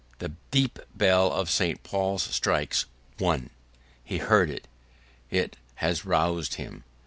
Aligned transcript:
The 0.17 0.29
deep 0.49 0.79
bell 0.95 1.31
of 1.31 1.47
St. 1.51 1.83
Paul's 1.83 2.23
strikes 2.23 2.85
one! 3.19 3.51
He 4.03 4.17
heard 4.17 4.49
it; 4.49 4.67
it 5.29 5.57
has 5.75 6.05
roused 6.05 6.55
him. 6.55 6.83